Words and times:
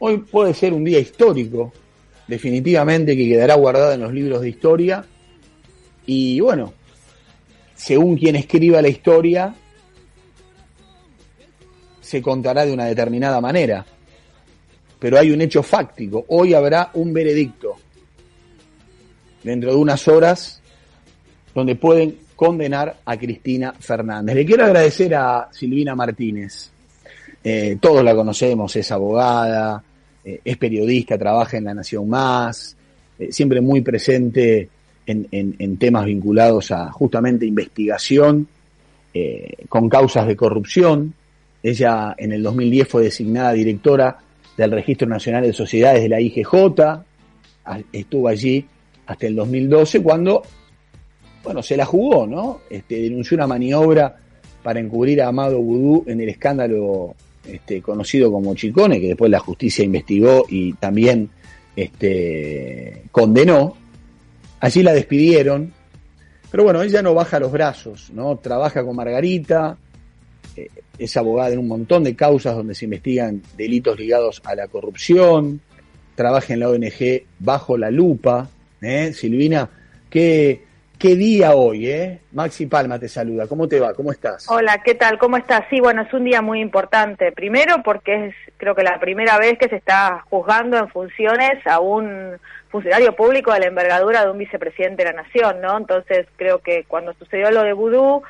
Hoy 0.00 0.18
puede 0.18 0.54
ser 0.54 0.72
un 0.72 0.84
día 0.84 1.00
histórico, 1.00 1.72
definitivamente 2.26 3.16
que 3.16 3.28
quedará 3.28 3.54
guardado 3.54 3.92
en 3.92 4.00
los 4.00 4.12
libros 4.12 4.40
de 4.40 4.48
historia. 4.48 5.04
Y 6.06 6.40
bueno, 6.40 6.72
según 7.74 8.16
quien 8.16 8.36
escriba 8.36 8.80
la 8.80 8.88
historia, 8.88 9.54
se 12.00 12.22
contará 12.22 12.64
de 12.64 12.72
una 12.72 12.86
determinada 12.86 13.40
manera. 13.40 13.84
Pero 14.98 15.18
hay 15.18 15.30
un 15.30 15.40
hecho 15.40 15.62
fáctico. 15.62 16.24
Hoy 16.28 16.54
habrá 16.54 16.90
un 16.94 17.12
veredicto 17.12 17.76
dentro 19.42 19.70
de 19.70 19.76
unas 19.76 20.06
horas 20.08 20.60
donde 21.54 21.74
pueden 21.76 22.18
condenar 22.36 22.98
a 23.04 23.16
Cristina 23.16 23.74
Fernández. 23.78 24.36
Le 24.36 24.46
quiero 24.46 24.64
agradecer 24.64 25.14
a 25.14 25.48
Silvina 25.50 25.96
Martínez. 25.96 26.70
Eh, 27.42 27.78
todos 27.80 28.04
la 28.04 28.14
conocemos, 28.14 28.74
es 28.76 28.90
abogada, 28.92 29.82
eh, 30.28 30.40
es 30.44 30.56
periodista, 30.58 31.16
trabaja 31.16 31.56
en 31.56 31.64
La 31.64 31.72
Nación 31.72 32.06
Más, 32.06 32.76
eh, 33.18 33.32
siempre 33.32 33.62
muy 33.62 33.80
presente 33.80 34.68
en, 35.06 35.76
temas 35.78 36.04
vinculados 36.04 36.70
a 36.70 36.92
justamente 36.92 37.46
investigación 37.46 38.46
con 39.70 39.88
causas 39.88 40.26
de 40.26 40.36
corrupción. 40.36 41.14
Ella 41.62 42.14
en 42.18 42.32
el 42.32 42.42
2010 42.42 42.86
fue 42.86 43.04
designada 43.04 43.52
directora 43.52 44.18
del 44.54 44.70
Registro 44.70 45.08
Nacional 45.08 45.44
de 45.44 45.54
Sociedades 45.54 46.02
de 46.02 46.10
la 46.10 46.20
IGJ, 46.20 46.44
estuvo 47.90 48.28
allí 48.28 48.66
hasta 49.06 49.26
el 49.26 49.34
2012 49.34 50.02
cuando, 50.02 50.42
bueno, 51.42 51.62
se 51.62 51.76
la 51.76 51.86
jugó, 51.86 52.26
¿no? 52.26 52.60
Este, 52.68 53.00
denunció 53.00 53.36
una 53.36 53.46
maniobra 53.46 54.14
para 54.62 54.78
encubrir 54.78 55.22
a 55.22 55.28
Amado 55.28 55.58
Vudú 55.58 56.04
en 56.06 56.20
el 56.20 56.28
escándalo 56.28 57.14
este, 57.48 57.82
conocido 57.82 58.30
como 58.30 58.54
Chicone, 58.54 59.00
que 59.00 59.08
después 59.08 59.30
la 59.30 59.40
justicia 59.40 59.84
investigó 59.84 60.44
y 60.48 60.74
también 60.74 61.30
este, 61.74 63.04
condenó. 63.10 63.76
Allí 64.60 64.82
la 64.82 64.92
despidieron, 64.92 65.72
pero 66.50 66.64
bueno, 66.64 66.82
ella 66.82 67.02
no 67.02 67.14
baja 67.14 67.40
los 67.40 67.52
brazos, 67.52 68.10
¿no? 68.12 68.36
Trabaja 68.36 68.84
con 68.84 68.96
Margarita, 68.96 69.76
eh, 70.56 70.68
es 70.98 71.16
abogada 71.16 71.52
en 71.52 71.60
un 71.60 71.68
montón 71.68 72.04
de 72.04 72.16
causas 72.16 72.56
donde 72.56 72.74
se 72.74 72.86
investigan 72.86 73.42
delitos 73.56 73.98
ligados 73.98 74.42
a 74.44 74.54
la 74.54 74.66
corrupción, 74.68 75.60
trabaja 76.14 76.54
en 76.54 76.60
la 76.60 76.70
ONG 76.70 77.22
Bajo 77.38 77.78
la 77.78 77.90
Lupa, 77.90 78.50
¿eh? 78.82 79.12
Silvina, 79.12 79.70
¿qué, 80.10 80.62
¿qué 80.98 81.14
día 81.14 81.54
hoy? 81.54 81.88
Eh? 81.88 82.18
Maxi 82.32 82.66
Palma 82.66 82.98
te 82.98 83.08
saluda, 83.08 83.46
¿cómo 83.46 83.68
te 83.68 83.78
va? 83.80 83.94
¿Cómo 83.94 84.10
estás? 84.10 84.50
Hola, 84.50 84.82
¿qué 84.82 84.94
tal? 84.94 85.18
¿Cómo 85.18 85.36
estás? 85.36 85.64
Sí, 85.70 85.80
bueno, 85.80 86.02
es 86.02 86.12
un 86.12 86.24
día 86.24 86.42
muy 86.42 86.60
importante. 86.60 87.32
Primero 87.32 87.82
porque 87.84 88.26
es 88.26 88.34
creo 88.56 88.74
que 88.74 88.82
la 88.82 88.98
primera 88.98 89.38
vez 89.38 89.56
que 89.58 89.68
se 89.68 89.76
está 89.76 90.24
juzgando 90.28 90.76
en 90.76 90.88
funciones 90.88 91.64
a 91.66 91.80
un 91.80 92.36
funcionario 92.70 93.14
público 93.14 93.52
de 93.52 93.60
la 93.60 93.66
envergadura 93.66 94.24
de 94.24 94.30
un 94.30 94.38
vicepresidente 94.38 95.04
de 95.04 95.12
la 95.12 95.22
Nación, 95.22 95.60
¿no? 95.60 95.76
Entonces 95.78 96.26
creo 96.36 96.58
que 96.58 96.84
cuando 96.88 97.14
sucedió 97.14 97.50
lo 97.50 97.62
de 97.62 97.72
Vudú, 97.72 98.22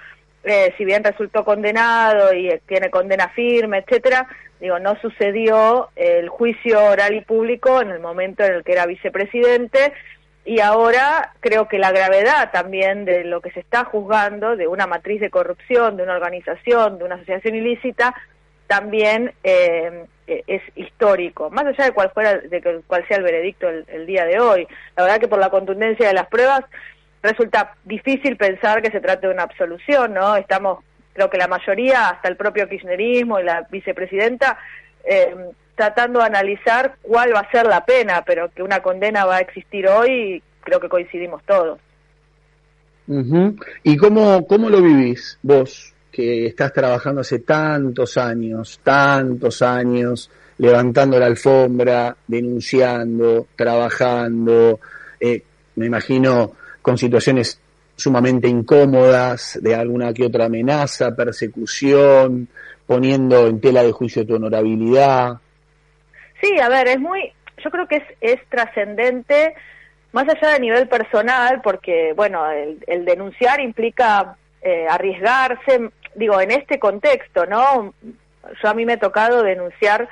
eh, 0.45 0.75
si 0.77 0.85
bien 0.85 1.03
resultó 1.03 1.45
condenado 1.45 2.35
y 2.35 2.51
tiene 2.67 2.91
condena 2.91 3.29
firme, 3.31 3.79
etcétera, 3.79 4.29
digo, 4.61 4.79
no 4.79 4.97
sucedió 5.01 5.89
el 5.97 6.29
juicio 6.29 6.85
oral 6.85 7.15
y 7.15 7.23
público 7.23 7.81
en 7.81 7.91
el 7.91 8.01
momento 8.01 8.45
en 8.45 8.55
el 8.55 8.65
que 8.65 8.73
era 8.73 8.87
vicepresidente 8.87 9.93
y 10.49 10.61
ahora 10.61 11.35
creo 11.41 11.69
que 11.69 11.79
la 11.79 11.93
gravedad 11.93 12.51
también 12.51 13.05
de 13.05 13.23
lo 13.25 13.43
que 13.43 13.51
se 13.51 13.61
está 13.61 13.85
juzgando, 13.85 14.57
de 14.57 14.67
una 14.67 14.87
matriz 14.87 15.21
de 15.21 15.29
corrupción, 15.29 15.99
de 15.99 16.05
una 16.05 16.15
organización, 16.15 16.97
de 16.97 17.05
una 17.05 17.17
asociación 17.17 17.55
ilícita, 17.55 18.15
también 18.67 19.35
eh, 19.45 20.07
es 20.27 20.63
histórico, 20.75 21.51
más 21.51 21.67
allá 21.67 21.85
de 21.85 21.93
cuál 21.93 22.11
fuera, 22.13 22.39
de 22.39 22.83
cuál 22.87 23.07
sea 23.07 23.19
el 23.19 23.25
veredicto 23.25 23.69
el, 23.69 24.07
día 24.07 24.25
de 24.25 24.41
hoy. 24.41 24.67
La 24.97 25.03
verdad 25.03 25.21
que 25.21 25.29
por 25.29 25.39
la 25.39 25.51
contundencia 25.51 26.09
de 26.09 26.15
las 26.15 26.29
pruebas 26.29 26.65
resulta 27.23 27.75
difícil 27.85 28.39
pensar 28.39 28.81
que 28.81 28.91
se 28.91 29.01
trate 29.01 29.27
de 29.27 29.35
una 29.35 29.43
absolución, 29.43 30.15
¿no? 30.15 30.35
Estamos, 30.37 30.83
creo 31.13 31.29
que 31.29 31.37
la 31.37 31.49
mayoría, 31.49 32.09
hasta 32.09 32.29
el 32.29 32.37
propio 32.39 32.67
kirchnerismo 32.71 33.39
y 33.39 33.45
la 33.45 33.67
vicepresidenta, 33.71 34.57
eh, 35.05 35.35
tratando 35.79 36.19
de 36.19 36.27
analizar 36.27 36.97
cuál 37.01 37.33
va 37.35 37.41
a 37.41 37.51
ser 37.51 37.67
la 37.67 37.85
pena, 37.87 38.23
pero 38.27 38.51
que 38.51 38.63
una 38.63 38.81
condena 38.81 39.25
va 39.25 39.37
a 39.37 39.41
existir 39.41 39.89
hoy, 39.89 40.43
creo 40.61 40.81
que 40.81 40.89
coincidimos 40.89 41.43
todos. 41.45 41.79
¿Y 43.85 43.97
cómo, 43.97 44.47
cómo 44.47 44.69
lo 44.69 44.83
vivís 44.83 45.39
vos, 45.41 45.95
que 46.13 46.47
estás 46.47 46.73
trabajando 46.73 47.23
hace 47.23 47.39
tantos 47.39 48.19
años, 48.19 48.81
tantos 48.83 49.63
años, 49.63 50.31
levantando 50.59 51.19
la 51.19 51.27
alfombra, 51.27 52.15
denunciando, 52.27 53.47
trabajando, 53.57 54.81
eh, 55.21 55.43
me 55.77 55.87
imagino 55.87 56.53
con 56.83 56.99
situaciones 56.99 57.61
sumamente 57.95 58.49
incómodas, 58.49 59.59
de 59.63 59.75
alguna 59.75 60.13
que 60.13 60.27
otra 60.27 60.47
amenaza, 60.47 61.15
persecución, 61.15 62.49
poniendo 62.87 63.47
en 63.47 63.61
tela 63.61 63.83
de 63.83 63.93
juicio 63.93 64.27
tu 64.27 64.35
honorabilidad. 64.35 65.39
Sí, 66.41 66.59
a 66.61 66.69
ver, 66.69 66.89
es 66.89 67.01
muy, 67.01 67.33
yo 67.63 67.71
creo 67.71 67.89
que 67.89 67.97
es, 67.97 68.05
es 68.21 68.49
trascendente, 68.49 69.55
más 70.13 70.29
allá 70.29 70.53
de 70.53 70.61
nivel 70.61 70.89
personal, 70.89 71.61
porque, 71.63 72.13
bueno, 72.15 72.51
el, 72.51 73.05
denunciar 73.05 73.61
implica 73.61 74.37
eh, 74.63 74.87
arriesgarse, 74.89 75.91
digo, 76.15 76.41
en 76.41 76.51
este 76.51 76.79
contexto, 76.79 77.47
¿no? 77.47 77.95
Yo 78.63 78.69
a 78.69 78.75
mí 78.75 78.87
me 78.87 78.95
ha 78.95 78.99
tocado 78.99 79.43
denunciar 79.43 80.09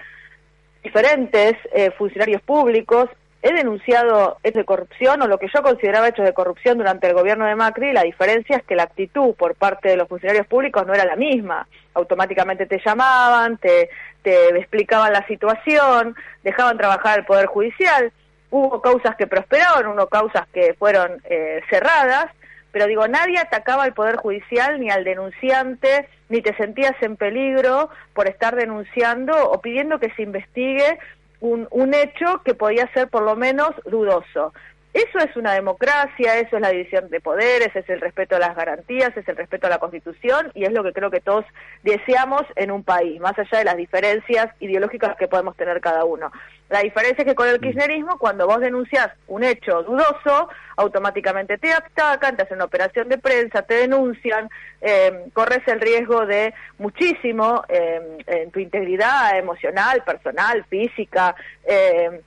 diferentes 0.82 1.54
eh, 1.72 1.90
funcionarios 1.92 2.42
públicos, 2.42 3.08
he 3.46 3.52
denunciado 3.52 4.38
hechos 4.42 4.60
de 4.60 4.64
corrupción 4.64 5.22
o 5.22 5.28
lo 5.28 5.38
que 5.38 5.48
yo 5.54 5.62
consideraba 5.62 6.08
hechos 6.08 6.24
de 6.24 6.34
corrupción 6.34 6.78
durante 6.78 7.06
el 7.06 7.14
gobierno 7.14 7.46
de 7.46 7.54
Macri, 7.54 7.92
la 7.92 8.02
diferencia 8.02 8.56
es 8.56 8.64
que 8.64 8.74
la 8.74 8.84
actitud 8.84 9.34
por 9.34 9.54
parte 9.54 9.88
de 9.88 9.96
los 9.96 10.08
funcionarios 10.08 10.46
públicos 10.46 10.86
no 10.86 10.94
era 10.94 11.04
la 11.04 11.16
misma. 11.16 11.68
Automáticamente 11.94 12.66
te 12.66 12.80
llamaban, 12.84 13.58
te, 13.58 13.90
te 14.22 14.48
explicaban 14.58 15.12
la 15.12 15.26
situación, 15.26 16.16
dejaban 16.42 16.76
trabajar 16.76 17.18
al 17.18 17.24
Poder 17.24 17.46
Judicial. 17.46 18.12
Hubo 18.50 18.82
causas 18.82 19.14
que 19.16 19.26
prosperaron, 19.26 19.96
hubo 19.96 20.06
causas 20.08 20.46
que 20.52 20.74
fueron 20.74 21.22
eh, 21.24 21.62
cerradas, 21.70 22.26
pero 22.72 22.86
digo, 22.86 23.06
nadie 23.06 23.38
atacaba 23.38 23.84
al 23.84 23.94
Poder 23.94 24.16
Judicial 24.16 24.80
ni 24.80 24.90
al 24.90 25.04
denunciante, 25.04 26.08
ni 26.28 26.42
te 26.42 26.54
sentías 26.56 26.94
en 27.00 27.16
peligro 27.16 27.90
por 28.12 28.28
estar 28.28 28.56
denunciando 28.56 29.50
o 29.50 29.60
pidiendo 29.60 30.00
que 30.00 30.10
se 30.10 30.22
investigue 30.22 30.98
un, 31.40 31.68
un 31.70 31.94
hecho 31.94 32.42
que 32.44 32.54
podía 32.54 32.90
ser 32.92 33.08
por 33.08 33.22
lo 33.22 33.36
menos 33.36 33.70
dudoso. 33.84 34.52
Eso 34.96 35.18
es 35.18 35.36
una 35.36 35.52
democracia, 35.52 36.38
eso 36.38 36.56
es 36.56 36.62
la 36.62 36.70
división 36.70 37.10
de 37.10 37.20
poderes, 37.20 37.68
es 37.76 37.86
el 37.90 38.00
respeto 38.00 38.36
a 38.36 38.38
las 38.38 38.56
garantías, 38.56 39.14
es 39.14 39.28
el 39.28 39.36
respeto 39.36 39.66
a 39.66 39.70
la 39.70 39.78
Constitución 39.78 40.50
y 40.54 40.64
es 40.64 40.72
lo 40.72 40.82
que 40.82 40.94
creo 40.94 41.10
que 41.10 41.20
todos 41.20 41.44
deseamos 41.82 42.44
en 42.54 42.70
un 42.70 42.82
país, 42.82 43.20
más 43.20 43.38
allá 43.38 43.58
de 43.58 43.64
las 43.66 43.76
diferencias 43.76 44.48
ideológicas 44.58 45.14
que 45.18 45.28
podemos 45.28 45.54
tener 45.54 45.82
cada 45.82 46.06
uno. 46.06 46.32
La 46.70 46.80
diferencia 46.80 47.20
es 47.20 47.28
que 47.28 47.34
con 47.34 47.46
el 47.46 47.60
kirchnerismo, 47.60 48.18
cuando 48.18 48.46
vos 48.46 48.58
denuncias 48.58 49.10
un 49.26 49.44
hecho 49.44 49.82
dudoso, 49.82 50.48
automáticamente 50.78 51.58
te 51.58 51.74
atacan, 51.74 52.34
te 52.34 52.44
hacen 52.44 52.56
una 52.56 52.64
operación 52.64 53.10
de 53.10 53.18
prensa, 53.18 53.60
te 53.60 53.74
denuncian, 53.74 54.48
eh, 54.80 55.26
corres 55.34 55.60
el 55.66 55.78
riesgo 55.78 56.24
de 56.24 56.54
muchísimo 56.78 57.64
eh, 57.68 58.16
en 58.26 58.50
tu 58.50 58.60
integridad 58.60 59.38
emocional, 59.38 60.02
personal, 60.04 60.64
física. 60.70 61.36
Eh, 61.66 62.22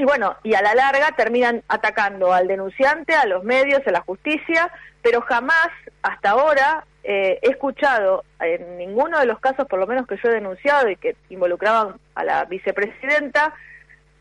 y 0.00 0.04
bueno, 0.04 0.34
y 0.42 0.54
a 0.54 0.62
la 0.62 0.74
larga 0.74 1.12
terminan 1.14 1.62
atacando 1.68 2.32
al 2.32 2.48
denunciante, 2.48 3.14
a 3.14 3.26
los 3.26 3.44
medios, 3.44 3.86
a 3.86 3.90
la 3.90 4.00
justicia, 4.00 4.72
pero 5.02 5.20
jamás 5.20 5.68
hasta 6.02 6.30
ahora 6.30 6.86
eh, 7.04 7.38
he 7.42 7.50
escuchado 7.50 8.24
en 8.40 8.78
ninguno 8.78 9.18
de 9.18 9.26
los 9.26 9.38
casos, 9.40 9.66
por 9.66 9.78
lo 9.78 9.86
menos 9.86 10.06
que 10.06 10.16
yo 10.16 10.30
he 10.30 10.34
denunciado 10.34 10.88
y 10.88 10.96
que 10.96 11.16
involucraban 11.28 11.96
a 12.14 12.24
la 12.24 12.46
vicepresidenta, 12.46 13.52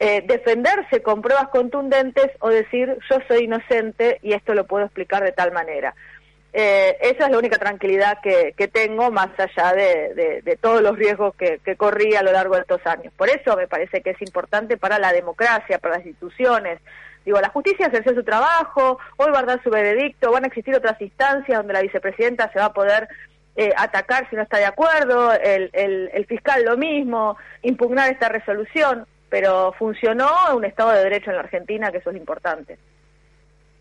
eh, 0.01 0.21
defenderse 0.27 1.01
con 1.01 1.21
pruebas 1.21 1.47
contundentes 1.47 2.29
o 2.39 2.49
decir 2.49 2.97
yo 3.09 3.19
soy 3.29 3.45
inocente 3.45 4.19
y 4.21 4.33
esto 4.33 4.53
lo 4.53 4.67
puedo 4.67 4.83
explicar 4.83 5.23
de 5.23 5.31
tal 5.31 5.53
manera. 5.53 5.95
Eh, 6.51 6.97
esa 7.01 7.25
es 7.25 7.31
la 7.31 7.37
única 7.37 7.57
tranquilidad 7.57 8.19
que, 8.21 8.67
tengo, 8.67 9.11
más 9.11 9.29
allá 9.37 9.73
de, 9.73 10.57
todos 10.59 10.81
los 10.81 10.97
riesgos 10.97 11.35
que, 11.35 11.59
corrí 11.75 12.15
a 12.15 12.23
lo 12.23 12.31
largo 12.31 12.55
de 12.55 12.61
estos 12.61 12.85
años. 12.85 13.13
Por 13.15 13.29
eso 13.29 13.55
me 13.55 13.67
parece 13.67 14.01
que 14.01 14.11
es 14.11 14.21
importante 14.21 14.77
para 14.77 14.97
la 14.99 15.13
democracia, 15.13 15.79
para 15.79 15.97
las 15.97 16.05
instituciones. 16.05 16.79
Digo, 17.25 17.39
la 17.39 17.49
justicia 17.49 17.87
ejerció 17.87 18.15
su 18.15 18.23
trabajo, 18.23 18.97
hoy 19.17 19.31
va 19.31 19.39
a 19.39 19.43
dar 19.43 19.63
su 19.63 19.69
veredicto, 19.69 20.31
van 20.31 20.45
a 20.45 20.47
existir 20.47 20.75
otras 20.75 20.99
instancias 20.99 21.57
donde 21.57 21.73
la 21.73 21.81
vicepresidenta 21.81 22.51
se 22.51 22.59
va 22.59 22.65
a 22.65 22.73
poder 22.73 23.07
eh, 23.55 23.73
atacar 23.77 24.27
si 24.29 24.35
no 24.35 24.41
está 24.41 24.57
de 24.57 24.65
acuerdo, 24.65 25.33
el, 25.33 25.69
el 25.73 26.25
fiscal 26.25 26.63
lo 26.63 26.77
mismo, 26.77 27.37
impugnar 27.61 28.09
esta 28.09 28.29
resolución, 28.29 29.05
pero 29.29 29.73
funcionó 29.77 30.31
un 30.55 30.65
Estado 30.65 30.91
de 30.91 31.03
Derecho 31.03 31.29
en 31.29 31.35
la 31.35 31.43
Argentina, 31.43 31.91
que 31.91 31.97
eso 31.97 32.09
es 32.09 32.17
importante 32.17 32.77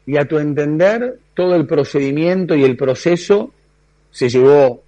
y 0.08 0.16
a 0.16 0.24
tu 0.24 0.38
entender 0.38 1.18
todo 1.34 1.54
el 1.54 1.66
procedimiento 1.66 2.54
y 2.54 2.64
el 2.64 2.78
proceso 2.78 3.52
se 4.10 4.30
llevó 4.30 4.82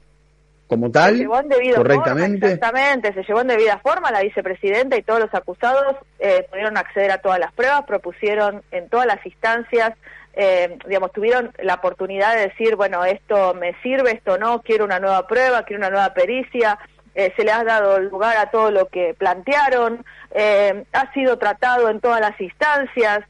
como 0.67 0.91
tal, 0.91 1.19
se 1.19 1.23
llevó 1.25 1.41
en 1.41 1.49
debido 1.51 1.77
correctamente. 1.77 2.41
Forma, 2.41 2.55
exactamente, 2.55 3.13
se 3.13 3.23
llevó 3.25 3.43
en 3.43 3.49
debida 3.49 3.79
forma 3.81 4.11
la 4.11 4.23
vicepresidenta 4.23 4.97
y 4.97 5.03
todos 5.03 5.21
los 5.21 5.35
acusados 5.35 5.97
eh, 6.21 6.47
pudieron 6.49 6.79
acceder 6.79 7.11
a 7.11 7.19
todas 7.19 7.39
las 7.39 7.53
pruebas, 7.53 7.85
propusieron 7.85 8.63
en 8.71 8.89
todas 8.89 9.05
las 9.05 9.25
instancias, 9.27 9.93
eh, 10.33 10.79
digamos, 10.89 11.13
tuvieron 11.13 11.53
la 11.63 11.75
oportunidad 11.75 12.35
de 12.37 12.49
decir, 12.49 12.77
bueno, 12.77 13.05
esto 13.05 13.53
me 13.53 13.75
sirve, 13.83 14.13
esto 14.13 14.39
no, 14.39 14.63
quiero 14.63 14.87
una 14.87 15.01
nueva 15.01 15.27
prueba, 15.27 15.65
quiero 15.65 15.81
una 15.81 15.91
nueva 15.91 16.15
pericia, 16.15 16.79
eh, 17.15 17.35
se 17.37 17.45
le 17.45 17.53
ha 17.53 17.63
dado 17.63 18.01
lugar 18.01 18.39
a 18.39 18.51
todo 18.51 18.71
lo 18.71 18.87
que 18.87 19.15
plantearon, 19.19 20.03
eh, 20.31 20.83
ha 20.95 21.13
sido 21.13 21.37
tratado 21.37 21.91
en 21.91 22.01
todas 22.01 22.23
las 22.23 22.41
instancias, 22.41 23.21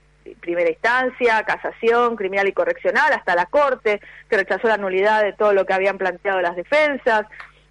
primera 0.41 0.71
instancia, 0.71 1.43
casación, 1.44 2.17
criminal 2.17 2.49
y 2.49 2.53
correccional, 2.53 3.12
hasta 3.12 3.35
la 3.35 3.47
Corte, 3.47 4.00
que 4.29 4.37
rechazó 4.37 4.69
la 4.69 4.77
nulidad 4.77 5.23
de 5.23 5.32
todo 5.32 5.53
lo 5.53 5.67
que 5.67 5.73
habían 5.73 5.99
planteado 5.99 6.41
las 6.41 6.56
defensas. 6.56 7.27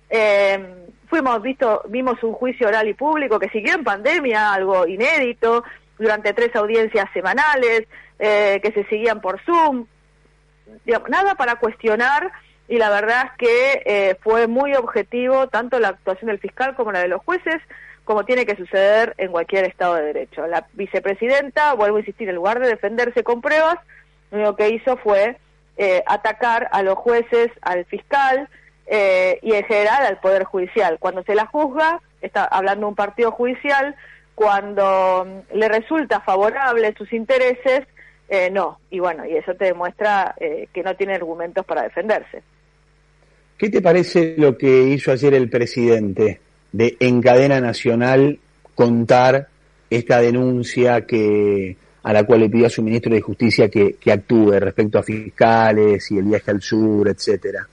Eh, 0.10 0.88
fuimos 1.08 1.42
visto, 1.42 1.84
vimos 1.88 2.22
un 2.24 2.34
juicio 2.34 2.68
oral 2.68 2.88
y 2.88 2.94
público 2.94 3.40
que 3.40 3.50
siguió 3.50 3.76
en 3.76 3.84
pandemia, 3.84 4.54
algo 4.54 4.88
inédito, 4.88 5.64
durante 5.98 6.34
tres 6.34 6.56
audiencias 6.56 7.06
semanales, 7.14 7.88
eh, 8.20 8.60
que 8.64 8.72
se 8.72 8.86
seguían 8.86 9.22
por 9.22 9.42
Zoom. 9.44 9.86
Digamos, 10.86 11.10
nada 11.10 11.36
para 11.36 11.56
cuestionar 11.56 12.32
y 12.70 12.78
la 12.78 12.92
verdad 12.92 13.26
es 13.26 13.32
que 13.40 13.84
eh, 13.86 14.18
fue 14.22 14.48
muy 14.48 14.76
objetivo 14.76 15.48
tanto 15.48 15.80
la 15.80 15.90
actuación 15.90 16.28
del 16.28 16.40
fiscal 16.40 16.76
como 16.76 16.92
la 16.92 17.00
de 17.00 17.08
los 17.08 17.22
jueces, 17.24 17.62
como 18.10 18.26
tiene 18.26 18.48
que 18.48 18.56
suceder 18.56 19.14
en 19.20 19.32
cualquier 19.32 19.66
Estado 19.66 19.94
de 19.94 20.02
Derecho. 20.02 20.48
La 20.48 20.66
vicepresidenta, 20.74 21.76
vuelvo 21.76 21.98
a 21.98 22.00
insistir, 22.00 22.28
en 22.28 22.34
lugar 22.34 22.60
de 22.60 22.68
defenderse 22.68 23.24
con 23.24 23.40
pruebas, 23.40 23.78
lo 24.32 24.40
único 24.40 24.56
que 24.56 24.70
hizo 24.70 24.98
fue 24.98 25.38
eh, 25.78 26.02
atacar 26.08 26.70
a 26.72 26.82
los 26.82 26.96
jueces, 26.96 27.52
al 27.62 27.86
fiscal 27.86 28.50
eh, 28.88 29.38
y 29.44 29.54
en 29.54 29.64
general 29.64 30.08
al 30.08 30.20
Poder 30.20 30.44
Judicial. 30.44 30.98
Cuando 31.00 31.22
se 31.22 31.36
la 31.36 31.46
juzga, 31.46 32.02
está 32.20 32.46
hablando 32.46 32.88
un 32.88 32.96
partido 32.96 33.30
judicial, 33.30 33.96
cuando 34.34 35.28
mm, 35.28 35.58
le 35.60 35.70
resulta 35.70 36.20
favorable 36.22 36.96
sus 36.98 37.14
intereses, 37.14 37.82
eh, 38.28 38.50
no. 38.50 38.80
Y 38.90 38.98
bueno, 38.98 39.24
y 39.24 39.36
eso 39.36 39.54
te 39.54 39.66
demuestra 39.66 40.34
eh, 40.40 40.68
que 40.74 40.82
no 40.82 40.96
tiene 40.96 41.14
argumentos 41.14 41.64
para 41.64 41.84
defenderse. 41.84 42.42
¿Qué 43.56 43.70
te 43.70 43.84
parece 43.84 44.34
lo 44.36 44.58
que 44.58 44.82
hizo 44.82 45.12
ayer 45.12 45.36
el 45.36 45.48
presidente? 45.48 46.42
De 46.72 46.98
en 47.00 47.22
cadena 47.22 47.60
nacional 47.60 48.40
contar 48.76 49.48
esta 49.90 50.22
denuncia 50.22 51.06
que 51.06 51.76
a 52.04 52.14
la 52.14 52.24
cual 52.24 52.42
le 52.42 52.50
pidió 52.50 52.68
a 52.68 52.70
su 52.70 52.82
ministro 52.82 53.14
de 53.14 53.22
Justicia 53.22 53.70
que, 53.70 53.96
que 53.96 54.12
actúe 54.12 54.52
respecto 54.60 55.00
a 55.00 55.04
fiscales 55.04 56.10
y 56.12 56.18
el 56.18 56.26
viaje 56.26 56.52
al 56.52 56.62
sur, 56.62 57.08
etcétera. 57.08 57.68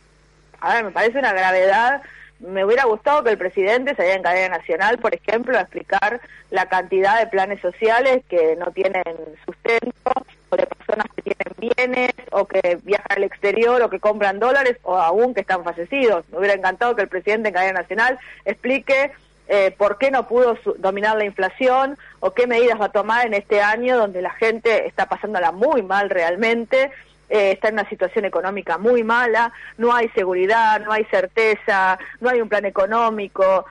A 0.61 0.75
ver, 0.75 0.85
me 0.85 0.91
parece 0.91 1.19
una 1.19 1.33
gravedad. 1.33 2.03
Me 2.41 2.65
hubiera 2.65 2.85
gustado 2.85 3.25
que 3.25 3.31
el 3.31 3.39
presidente 3.39 3.95
saliera 3.95 4.17
en 4.17 4.23
cadena 4.23 4.59
nacional, 4.59 4.99
por 4.99 5.15
ejemplo, 5.15 5.57
a 5.57 5.63
explicar 5.63 6.21
la 6.51 6.67
cantidad 6.67 7.19
de 7.19 7.27
planes 7.29 7.61
sociales 7.61 8.23
que 8.29 8.57
no 8.57 8.71
tienen 8.73 9.05
sustento, 9.45 10.13
o 10.51 10.57
de 10.57 10.67
personas 10.67 11.07
que 11.17 11.23
tienen 11.23 11.55
bienes, 11.59 12.13
o 12.33 12.47
que 12.47 12.79
viajan 12.83 13.17
al 13.17 13.25
exterior, 13.25 13.81
o 13.83 13.91
que 13.91 14.01
compran 14.01 14.39
dólares, 14.39 14.77
o 14.83 14.97
aún 14.97 15.35
que 15.35 15.41
están 15.41 15.65
fallecidos. 15.65 16.29
Me 16.31 16.39
hubiera 16.39 16.55
encantado 16.55 16.95
que 16.95 17.03
el 17.03 17.09
presidente 17.09 17.49
en 17.49 17.55
cadena 17.55 17.81
nacional 17.81 18.19
explique 18.45 19.13
eh, 19.49 19.71
por 19.77 19.97
qué 19.99 20.11
no 20.11 20.27
pudo 20.27 20.59
dominar 20.79 21.17
la 21.17 21.25
inflación 21.25 21.97
o 22.19 22.33
qué 22.33 22.49
medidas 22.49 22.81
va 22.81 22.87
a 22.87 22.93
tomar 22.93 23.27
en 23.27 23.35
este 23.35 23.61
año 23.61 23.97
donde 23.97 24.21
la 24.21 24.31
gente 24.31 24.89
está 24.89 25.07
pasándola 25.07 25.53
muy 25.53 25.83
mal 25.83 26.11
realmente, 26.11 26.91
eh, 27.29 27.53
está 27.53 27.69
en 27.69 27.75
una 27.75 27.89
situación 27.89 28.25
económica 28.25 28.79
muy 28.79 29.03
mala, 29.03 29.53
no 29.79 29.93
hay 29.93 30.09
seguridad, 30.11 30.81
no 30.81 30.93
hay 30.93 31.05
certeza, 31.07 31.99
no 32.21 32.31
hay 32.31 32.41
un 32.41 32.49
plan 32.49 32.65
económico. 32.65 33.65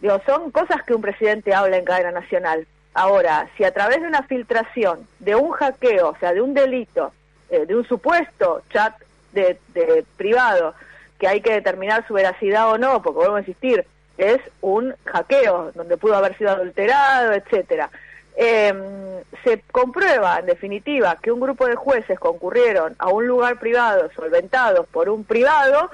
Digo, 0.00 0.20
son 0.26 0.50
cosas 0.50 0.82
que 0.82 0.94
un 0.94 1.02
presidente 1.02 1.54
habla 1.54 1.76
en 1.76 1.84
cadena 1.84 2.10
nacional. 2.10 2.66
Ahora, 2.94 3.48
si 3.56 3.64
a 3.64 3.72
través 3.72 4.00
de 4.00 4.08
una 4.08 4.22
filtración, 4.22 5.06
de 5.18 5.36
un 5.36 5.50
hackeo, 5.50 6.10
o 6.10 6.16
sea, 6.18 6.32
de 6.32 6.40
un 6.40 6.54
delito, 6.54 7.12
eh, 7.50 7.66
de 7.66 7.76
un 7.76 7.84
supuesto 7.86 8.62
chat 8.70 8.94
de, 9.32 9.58
de, 9.74 10.04
privado, 10.16 10.74
que 11.18 11.28
hay 11.28 11.40
que 11.40 11.52
determinar 11.52 12.06
su 12.06 12.14
veracidad 12.14 12.70
o 12.70 12.78
no, 12.78 13.02
porque 13.02 13.18
vuelvo 13.18 13.36
a 13.36 13.40
insistir, 13.40 13.86
es 14.18 14.40
un 14.62 14.94
hackeo 15.04 15.72
donde 15.74 15.96
pudo 15.96 16.16
haber 16.16 16.36
sido 16.36 16.50
adulterado, 16.50 17.32
etcétera. 17.32 17.90
Eh, 18.36 19.22
se 19.42 19.62
comprueba, 19.72 20.38
en 20.38 20.46
definitiva, 20.46 21.16
que 21.22 21.32
un 21.32 21.40
grupo 21.40 21.66
de 21.66 21.74
jueces 21.74 22.18
concurrieron 22.18 22.94
a 22.98 23.08
un 23.08 23.26
lugar 23.26 23.58
privado 23.58 24.10
solventados 24.14 24.86
por 24.88 25.08
un 25.08 25.24
privado, 25.24 25.90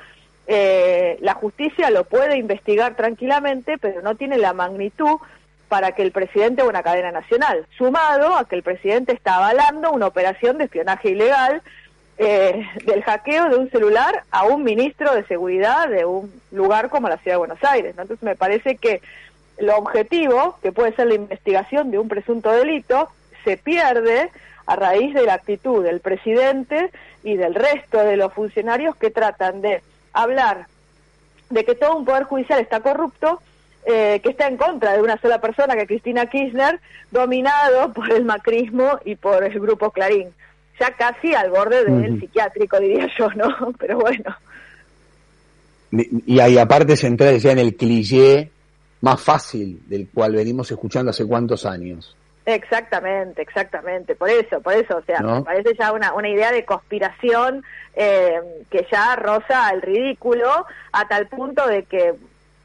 eh, 0.46 1.18
la 1.20 1.34
justicia 1.34 1.90
lo 1.90 2.04
puede 2.04 2.36
investigar 2.36 2.96
tranquilamente, 2.96 3.78
pero 3.78 4.02
no 4.02 4.16
tiene 4.16 4.38
la 4.38 4.52
magnitud 4.52 5.18
para 5.68 5.92
que 5.92 6.02
el 6.02 6.12
presidente 6.12 6.62
o 6.62 6.68
una 6.68 6.82
cadena 6.82 7.12
nacional, 7.12 7.66
sumado 7.78 8.36
a 8.36 8.46
que 8.46 8.56
el 8.56 8.62
presidente 8.62 9.12
está 9.12 9.36
avalando 9.36 9.92
una 9.92 10.06
operación 10.06 10.58
de 10.58 10.64
espionaje 10.64 11.10
ilegal 11.10 11.62
eh, 12.18 12.66
del 12.84 13.02
hackeo 13.02 13.48
de 13.48 13.56
un 13.56 13.70
celular 13.70 14.24
a 14.30 14.44
un 14.44 14.64
ministro 14.64 15.14
de 15.14 15.24
seguridad 15.24 15.88
de 15.88 16.04
un 16.04 16.30
lugar 16.50 16.90
como 16.90 17.08
la 17.08 17.16
ciudad 17.18 17.36
de 17.36 17.38
Buenos 17.38 17.64
Aires. 17.64 17.90
Entonces 17.90 18.22
me 18.22 18.36
parece 18.36 18.76
que 18.76 19.00
lo 19.62 19.76
objetivo, 19.76 20.58
que 20.60 20.72
puede 20.72 20.94
ser 20.94 21.06
la 21.06 21.14
investigación 21.14 21.90
de 21.90 21.98
un 21.98 22.08
presunto 22.08 22.50
delito, 22.50 23.08
se 23.44 23.56
pierde 23.56 24.30
a 24.66 24.76
raíz 24.76 25.14
de 25.14 25.24
la 25.24 25.34
actitud 25.34 25.82
del 25.82 26.00
presidente 26.00 26.90
y 27.22 27.36
del 27.36 27.54
resto 27.54 27.98
de 27.98 28.16
los 28.16 28.32
funcionarios 28.32 28.96
que 28.96 29.10
tratan 29.10 29.60
de 29.60 29.82
hablar 30.12 30.66
de 31.50 31.64
que 31.64 31.74
todo 31.74 31.96
un 31.96 32.04
poder 32.04 32.24
judicial 32.24 32.60
está 32.60 32.80
corrupto 32.80 33.40
eh, 33.84 34.20
que 34.22 34.30
está 34.30 34.46
en 34.46 34.56
contra 34.56 34.92
de 34.92 35.02
una 35.02 35.20
sola 35.20 35.40
persona, 35.40 35.74
que 35.74 35.82
es 35.82 35.88
Cristina 35.88 36.26
Kirchner, 36.26 36.80
dominado 37.10 37.92
por 37.92 38.12
el 38.12 38.24
macrismo 38.24 38.98
y 39.04 39.16
por 39.16 39.42
el 39.42 39.58
grupo 39.58 39.90
Clarín. 39.90 40.28
Ya 40.78 40.92
casi 40.92 41.34
al 41.34 41.50
borde 41.50 41.84
del 41.84 42.20
psiquiátrico, 42.20 42.78
diría 42.78 43.08
yo, 43.18 43.28
¿no? 43.30 43.72
Pero 43.78 43.98
bueno. 43.98 44.36
Y 45.90 46.40
ahí 46.40 46.58
aparte 46.58 46.96
se 46.96 47.08
entra 47.08 47.32
ya 47.32 47.52
en 47.52 47.58
el 47.58 47.76
cliché 47.76 48.50
más 49.02 49.20
fácil 49.20 49.82
del 49.86 50.08
cual 50.08 50.32
venimos 50.32 50.70
escuchando 50.70 51.10
hace 51.10 51.26
cuántos 51.26 51.66
años. 51.66 52.16
Exactamente, 52.44 53.40
exactamente, 53.42 54.16
por 54.16 54.28
eso, 54.28 54.60
por 54.60 54.72
eso, 54.72 54.96
o 54.96 55.02
sea, 55.02 55.20
me 55.20 55.42
parece 55.42 55.76
ya 55.78 55.92
una, 55.92 56.12
una 56.12 56.28
idea 56.28 56.50
de 56.50 56.64
conspiración 56.64 57.62
eh, 57.94 58.40
que 58.68 58.86
ya 58.90 59.14
roza 59.14 59.70
el 59.70 59.80
ridículo 59.80 60.66
a 60.92 61.06
tal 61.06 61.28
punto 61.28 61.66
de 61.68 61.84
que 61.84 62.14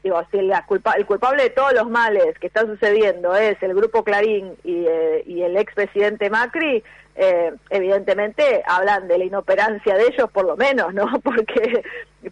digo, 0.08 0.22
si 0.30 0.40
la 0.40 0.64
culpa, 0.64 0.94
el 0.94 1.06
culpable 1.06 1.42
de 1.42 1.50
todos 1.50 1.72
los 1.74 1.88
males 1.88 2.38
que 2.38 2.46
están 2.46 2.66
sucediendo 2.66 3.36
es 3.36 3.62
el 3.62 3.74
grupo 3.74 4.04
Clarín 4.04 4.54
y, 4.64 4.86
eh, 4.86 5.22
y 5.26 5.42
el 5.42 5.56
expresidente 5.56 6.30
Macri, 6.30 6.82
eh, 7.14 7.52
evidentemente 7.68 8.62
hablan 8.66 9.06
de 9.06 9.18
la 9.18 9.24
inoperancia 9.24 9.96
de 9.96 10.04
ellos 10.04 10.30
por 10.30 10.46
lo 10.46 10.56
menos, 10.56 10.94
¿no? 10.94 11.06
Porque, 11.22 11.82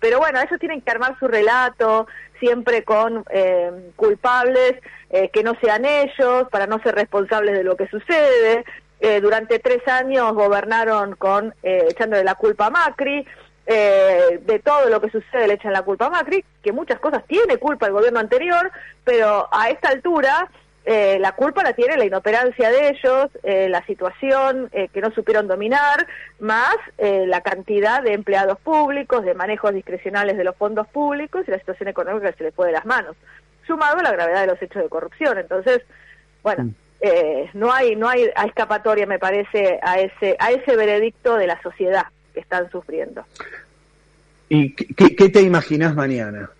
pero 0.00 0.18
bueno, 0.18 0.40
ellos 0.40 0.58
tienen 0.58 0.80
que 0.80 0.90
armar 0.90 1.18
su 1.18 1.28
relato 1.28 2.06
siempre 2.40 2.82
con 2.82 3.24
eh, 3.30 3.70
culpables 3.96 4.74
eh, 5.10 5.28
que 5.30 5.42
no 5.42 5.54
sean 5.60 5.84
ellos, 5.84 6.48
para 6.50 6.66
no 6.66 6.78
ser 6.80 6.94
responsables 6.94 7.56
de 7.56 7.64
lo 7.64 7.76
que 7.76 7.88
sucede. 7.88 8.64
Eh, 9.00 9.20
durante 9.20 9.58
tres 9.58 9.86
años 9.88 10.32
gobernaron 10.32 11.16
con 11.16 11.54
eh, 11.62 11.86
echándole 11.90 12.24
la 12.24 12.34
culpa 12.34 12.66
a 12.66 12.70
Macri, 12.70 13.26
eh, 13.66 14.40
de 14.44 14.58
todo 14.60 14.88
lo 14.88 15.00
que 15.00 15.10
sucede 15.10 15.48
le 15.48 15.54
echan 15.54 15.72
la 15.72 15.82
culpa 15.82 16.06
a 16.06 16.10
Macri, 16.10 16.44
que 16.62 16.72
muchas 16.72 17.00
cosas 17.00 17.24
tiene 17.26 17.58
culpa 17.58 17.86
el 17.86 17.92
gobierno 17.92 18.20
anterior, 18.20 18.70
pero 19.04 19.48
a 19.52 19.70
esta 19.70 19.88
altura 19.88 20.48
eh, 20.86 21.18
la 21.18 21.32
culpa 21.32 21.64
la 21.64 21.72
tiene 21.72 21.96
la 21.96 22.04
inoperancia 22.04 22.70
de 22.70 22.90
ellos, 22.90 23.28
eh, 23.42 23.68
la 23.68 23.84
situación 23.86 24.68
eh, 24.70 24.88
que 24.92 25.00
no 25.00 25.10
supieron 25.10 25.48
dominar, 25.48 26.06
más 26.38 26.76
eh, 26.98 27.24
la 27.26 27.40
cantidad 27.40 28.04
de 28.04 28.12
empleados 28.12 28.60
públicos, 28.60 29.24
de 29.24 29.34
manejos 29.34 29.74
discrecionales 29.74 30.36
de 30.36 30.44
los 30.44 30.54
fondos 30.54 30.86
públicos 30.86 31.44
y 31.46 31.50
la 31.50 31.58
situación 31.58 31.88
económica 31.88 32.30
que 32.30 32.38
se 32.38 32.44
les 32.44 32.54
fue 32.54 32.68
de 32.68 32.72
las 32.72 32.86
manos, 32.86 33.16
sumado 33.66 33.98
a 33.98 34.02
la 34.04 34.12
gravedad 34.12 34.42
de 34.42 34.46
los 34.46 34.62
hechos 34.62 34.80
de 34.80 34.88
corrupción. 34.88 35.38
Entonces, 35.38 35.82
bueno, 36.44 36.64
mm. 36.64 36.74
eh, 37.00 37.50
no 37.54 37.72
hay 37.72 37.96
no 37.96 38.08
hay 38.08 38.30
escapatoria, 38.46 39.06
me 39.06 39.18
parece, 39.18 39.80
a 39.82 39.98
ese 39.98 40.36
a 40.38 40.52
ese 40.52 40.76
veredicto 40.76 41.34
de 41.34 41.48
la 41.48 41.60
sociedad 41.62 42.04
que 42.36 42.40
están 42.40 42.70
sufriendo. 42.70 43.24
¿Y 44.50 44.74
qué, 44.74 45.16
qué 45.16 45.30
te 45.30 45.40
imaginas 45.40 45.94
mañana? 45.94 46.50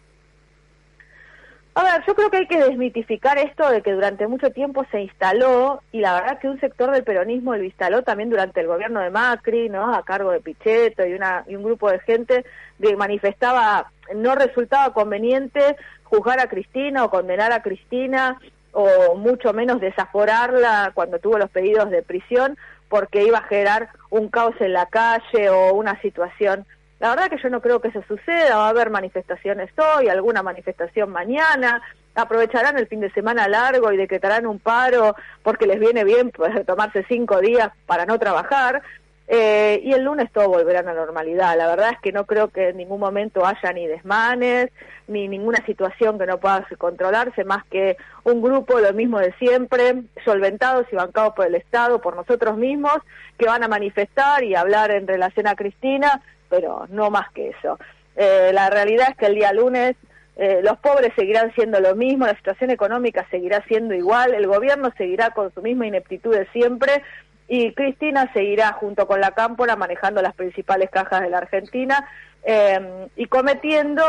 A 1.74 1.82
ver, 1.82 2.02
yo 2.06 2.14
creo 2.14 2.30
que 2.30 2.38
hay 2.38 2.46
que 2.46 2.58
desmitificar 2.58 3.36
esto 3.36 3.68
de 3.68 3.82
que 3.82 3.92
durante 3.92 4.26
mucho 4.26 4.50
tiempo 4.50 4.86
se 4.90 5.02
instaló, 5.02 5.82
y 5.92 6.00
la 6.00 6.14
verdad 6.14 6.38
que 6.38 6.48
un 6.48 6.58
sector 6.58 6.90
del 6.90 7.04
peronismo 7.04 7.54
lo 7.54 7.62
instaló 7.62 8.02
también 8.02 8.30
durante 8.30 8.62
el 8.62 8.68
gobierno 8.68 9.00
de 9.00 9.10
Macri, 9.10 9.68
¿no? 9.68 9.94
A 9.94 10.02
cargo 10.02 10.30
de 10.30 10.40
Pichetto 10.40 11.06
y, 11.06 11.12
una, 11.12 11.44
y 11.46 11.54
un 11.54 11.62
grupo 11.62 11.90
de 11.90 11.98
gente 11.98 12.46
que 12.80 12.96
manifestaba, 12.96 13.90
no 14.14 14.34
resultaba 14.34 14.94
conveniente 14.94 15.76
juzgar 16.04 16.40
a 16.40 16.48
Cristina 16.48 17.04
o 17.04 17.10
condenar 17.10 17.52
a 17.52 17.60
Cristina 17.60 18.40
o 18.78 19.14
mucho 19.14 19.54
menos 19.54 19.80
desaforarla 19.80 20.92
cuando 20.92 21.18
tuvo 21.18 21.38
los 21.38 21.48
pedidos 21.48 21.88
de 21.90 22.02
prisión 22.02 22.58
porque 22.90 23.24
iba 23.24 23.38
a 23.38 23.48
generar 23.48 23.88
un 24.10 24.28
caos 24.28 24.54
en 24.60 24.74
la 24.74 24.84
calle 24.86 25.48
o 25.48 25.72
una 25.72 25.98
situación 26.02 26.66
La 27.00 27.10
verdad 27.10 27.30
que 27.30 27.42
yo 27.42 27.48
no 27.48 27.62
creo 27.62 27.80
que 27.80 27.88
eso 27.88 28.02
suceda, 28.06 28.56
va 28.56 28.66
a 28.66 28.68
haber 28.70 28.90
manifestaciones 28.90 29.70
hoy, 29.78 30.08
alguna 30.08 30.42
manifestación 30.42 31.10
mañana, 31.10 31.82
aprovecharán 32.14 32.76
el 32.78 32.86
fin 32.86 33.00
de 33.00 33.10
semana 33.12 33.48
largo 33.48 33.92
y 33.92 33.96
decretarán 33.96 34.46
un 34.46 34.58
paro 34.58 35.14
porque 35.42 35.66
les 35.66 35.80
viene 35.80 36.04
bien 36.04 36.30
tomarse 36.66 37.04
cinco 37.08 37.40
días 37.40 37.70
para 37.86 38.04
no 38.04 38.18
trabajar. 38.18 38.82
Eh, 39.28 39.80
y 39.82 39.92
el 39.92 40.04
lunes 40.04 40.30
todo 40.30 40.48
volverá 40.48 40.80
a 40.80 40.82
la 40.84 40.94
normalidad. 40.94 41.56
La 41.56 41.66
verdad 41.66 41.90
es 41.92 42.00
que 42.00 42.12
no 42.12 42.26
creo 42.26 42.48
que 42.48 42.68
en 42.68 42.76
ningún 42.76 43.00
momento 43.00 43.44
haya 43.44 43.72
ni 43.72 43.86
desmanes, 43.86 44.70
ni 45.08 45.26
ninguna 45.26 45.64
situación 45.66 46.18
que 46.18 46.26
no 46.26 46.38
pueda 46.38 46.66
controlarse, 46.78 47.44
más 47.44 47.64
que 47.66 47.96
un 48.22 48.40
grupo, 48.40 48.78
lo 48.78 48.92
mismo 48.92 49.18
de 49.18 49.32
siempre, 49.34 50.02
solventados 50.24 50.86
y 50.92 50.96
bancados 50.96 51.34
por 51.34 51.46
el 51.46 51.56
Estado, 51.56 52.00
por 52.00 52.14
nosotros 52.14 52.56
mismos, 52.56 52.98
que 53.36 53.46
van 53.46 53.64
a 53.64 53.68
manifestar 53.68 54.44
y 54.44 54.54
hablar 54.54 54.92
en 54.92 55.08
relación 55.08 55.48
a 55.48 55.56
Cristina, 55.56 56.22
pero 56.48 56.86
no 56.88 57.10
más 57.10 57.30
que 57.32 57.48
eso. 57.48 57.78
Eh, 58.14 58.50
la 58.54 58.70
realidad 58.70 59.08
es 59.10 59.16
que 59.16 59.26
el 59.26 59.34
día 59.34 59.52
lunes 59.52 59.96
eh, 60.36 60.60
los 60.62 60.78
pobres 60.78 61.12
seguirán 61.16 61.52
siendo 61.54 61.80
lo 61.80 61.94
mismo, 61.96 62.26
la 62.26 62.36
situación 62.36 62.70
económica 62.70 63.26
seguirá 63.30 63.64
siendo 63.68 63.94
igual, 63.94 64.34
el 64.34 64.46
gobierno 64.46 64.92
seguirá 64.98 65.30
con 65.30 65.52
su 65.54 65.62
misma 65.62 65.86
ineptitud 65.86 66.36
de 66.36 66.46
siempre 66.48 67.02
y 67.48 67.72
Cristina 67.72 68.30
seguirá 68.32 68.72
junto 68.72 69.06
con 69.06 69.20
la 69.20 69.32
Cámpora 69.32 69.76
manejando 69.76 70.20
las 70.20 70.34
principales 70.34 70.90
cajas 70.90 71.22
de 71.22 71.30
la 71.30 71.38
Argentina 71.38 72.08
eh, 72.44 73.08
y 73.16 73.26
cometiendo 73.26 74.02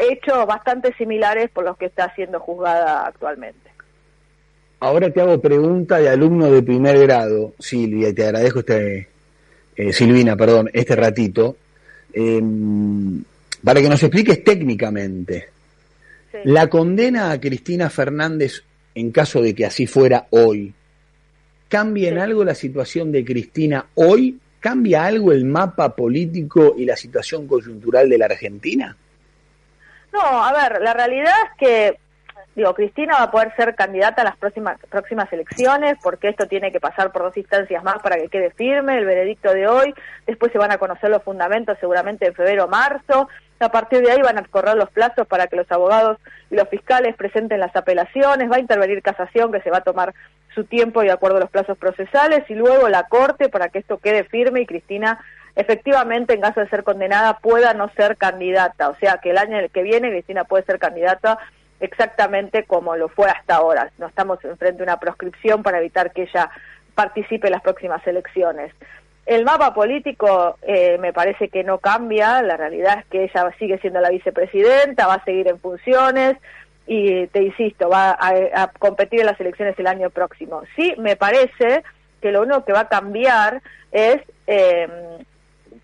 hechos 0.00 0.46
bastante 0.46 0.94
similares 0.94 1.50
por 1.50 1.64
los 1.64 1.76
que 1.76 1.86
está 1.86 2.14
siendo 2.14 2.40
juzgada 2.40 3.06
actualmente. 3.06 3.70
Ahora 4.80 5.10
te 5.10 5.22
hago 5.22 5.40
pregunta 5.40 5.98
de 5.98 6.10
alumno 6.10 6.50
de 6.50 6.62
primer 6.62 6.98
grado, 6.98 7.54
Silvia, 7.58 8.10
y 8.10 8.12
te 8.12 8.24
agradezco 8.24 8.60
este, 8.60 9.08
eh, 9.74 9.92
Silvina, 9.92 10.36
perdón, 10.36 10.68
este 10.72 10.94
ratito, 10.96 11.56
para 13.64 13.80
que 13.80 13.88
nos 13.88 14.02
expliques 14.02 14.44
técnicamente. 14.44 15.48
La 16.44 16.68
condena 16.68 17.30
a 17.30 17.40
Cristina 17.40 17.88
Fernández, 17.88 18.62
en 18.94 19.10
caso 19.10 19.40
de 19.40 19.54
que 19.54 19.64
así 19.64 19.86
fuera 19.86 20.26
hoy, 20.30 20.74
¿cambia 21.68 22.08
en 22.08 22.18
algo 22.18 22.44
la 22.44 22.54
situación 22.54 23.12
de 23.12 23.24
Cristina 23.24 23.86
hoy? 23.94 24.38
¿Cambia 24.60 25.04
algo 25.04 25.32
el 25.32 25.44
mapa 25.44 25.94
político 25.94 26.74
y 26.76 26.84
la 26.84 26.96
situación 26.96 27.46
coyuntural 27.46 28.08
de 28.08 28.18
la 28.18 28.26
Argentina? 28.26 28.96
No, 30.12 30.44
a 30.44 30.52
ver, 30.52 30.80
la 30.80 30.94
realidad 30.94 31.34
es 31.44 31.58
que 31.58 31.98
digo, 32.56 32.74
Cristina 32.74 33.18
va 33.18 33.24
a 33.24 33.30
poder 33.30 33.54
ser 33.54 33.74
candidata 33.74 34.22
a 34.22 34.24
las 34.24 34.36
próximas, 34.38 34.78
próximas 34.88 35.30
elecciones, 35.30 35.98
porque 36.02 36.28
esto 36.28 36.46
tiene 36.46 36.72
que 36.72 36.80
pasar 36.80 37.12
por 37.12 37.22
dos 37.22 37.36
instancias 37.36 37.84
más 37.84 37.98
para 38.02 38.16
que 38.16 38.28
quede 38.28 38.50
firme 38.50 38.96
el 38.96 39.04
veredicto 39.04 39.52
de 39.52 39.68
hoy, 39.68 39.94
después 40.26 40.50
se 40.52 40.58
van 40.58 40.72
a 40.72 40.78
conocer 40.78 41.10
los 41.10 41.22
fundamentos 41.22 41.76
seguramente 41.78 42.26
en 42.26 42.34
febrero 42.34 42.64
o 42.64 42.68
marzo, 42.68 43.28
a 43.60 43.68
partir 43.70 44.00
de 44.00 44.10
ahí 44.10 44.20
van 44.22 44.38
a 44.38 44.44
correr 44.44 44.74
los 44.74 44.90
plazos 44.90 45.26
para 45.26 45.46
que 45.46 45.56
los 45.56 45.70
abogados 45.70 46.18
y 46.50 46.56
los 46.56 46.68
fiscales 46.68 47.14
presenten 47.14 47.60
las 47.60 47.76
apelaciones, 47.76 48.50
va 48.50 48.56
a 48.56 48.60
intervenir 48.60 49.02
casación 49.02 49.52
que 49.52 49.60
se 49.60 49.70
va 49.70 49.78
a 49.78 49.82
tomar 49.82 50.14
su 50.56 50.64
tiempo 50.64 51.02
y 51.02 51.06
de 51.06 51.12
acuerdo 51.12 51.36
a 51.36 51.40
los 51.40 51.50
plazos 51.50 51.78
procesales 51.78 52.42
y 52.50 52.54
luego 52.54 52.88
la 52.88 53.04
Corte 53.04 53.48
para 53.48 53.68
que 53.68 53.78
esto 53.78 53.98
quede 53.98 54.24
firme 54.24 54.62
y 54.62 54.66
Cristina 54.66 55.20
efectivamente 55.54 56.34
en 56.34 56.40
caso 56.40 56.60
de 56.60 56.68
ser 56.68 56.82
condenada 56.82 57.38
pueda 57.38 57.74
no 57.74 57.88
ser 57.90 58.16
candidata, 58.16 58.88
o 58.88 58.96
sea 58.96 59.18
que 59.18 59.30
el 59.30 59.38
año 59.38 59.58
que 59.72 59.82
viene 59.82 60.10
Cristina 60.10 60.44
puede 60.44 60.64
ser 60.64 60.78
candidata 60.80 61.38
exactamente 61.78 62.64
como 62.64 62.96
lo 62.96 63.08
fue 63.08 63.28
hasta 63.28 63.56
ahora. 63.56 63.90
No 63.98 64.06
estamos 64.06 64.42
enfrente 64.44 64.78
de 64.78 64.82
una 64.82 64.98
proscripción 64.98 65.62
para 65.62 65.78
evitar 65.78 66.12
que 66.12 66.22
ella 66.22 66.50
participe 66.94 67.48
en 67.48 67.52
las 67.52 67.62
próximas 67.62 68.06
elecciones. 68.06 68.72
El 69.26 69.44
mapa 69.44 69.74
político 69.74 70.56
eh, 70.62 70.98
me 70.98 71.12
parece 71.12 71.48
que 71.48 71.64
no 71.64 71.78
cambia, 71.78 72.42
la 72.42 72.56
realidad 72.56 73.00
es 73.00 73.06
que 73.06 73.24
ella 73.24 73.50
sigue 73.58 73.78
siendo 73.78 74.00
la 74.00 74.10
vicepresidenta, 74.10 75.06
va 75.06 75.14
a 75.14 75.24
seguir 75.24 75.48
en 75.48 75.58
funciones 75.58 76.36
y 76.86 77.26
te 77.28 77.42
insisto, 77.42 77.88
va 77.88 78.16
a, 78.18 78.70
competir 78.78 79.20
en 79.20 79.26
las 79.26 79.40
elecciones 79.40 79.78
el 79.78 79.86
año 79.86 80.10
próximo. 80.10 80.62
Sí, 80.76 80.94
me 80.98 81.16
parece 81.16 81.82
que 82.20 82.32
lo 82.32 82.42
único 82.42 82.64
que 82.64 82.72
va 82.72 82.80
a 82.80 82.88
cambiar 82.88 83.60
es 83.90 84.18
eh, 84.46 84.88